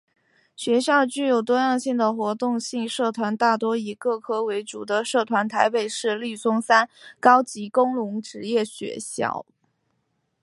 [0.55, 6.89] 学校具有多样性的活动性社团大多以各科为主的社团台北市立松山
[7.19, 9.45] 高级工农职业学校